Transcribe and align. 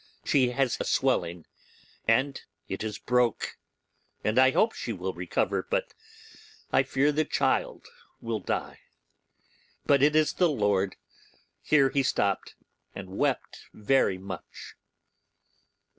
She 0.25 0.49
has 0.49 0.77
a 0.79 0.83
swelling, 0.83 1.45
and 2.07 2.41
it 2.67 2.83
is 2.83 2.97
broke, 2.97 3.59
and 4.23 4.39
I 4.39 4.49
hope 4.49 4.73
she 4.73 4.91
will 4.91 5.13
recover; 5.13 5.67
but 5.69 5.93
I 6.73 6.81
fear 6.81 7.11
the 7.11 7.23
child 7.23 7.85
will 8.19 8.39
die, 8.39 8.79
but 9.85 10.01
it 10.01 10.15
is 10.15 10.33
the 10.33 10.49
Lord—' 10.49 10.95
Here 11.61 11.89
he 11.91 12.01
stopped, 12.01 12.55
and 12.95 13.15
wept 13.15 13.59
very 13.73 14.17
much. 14.17 14.73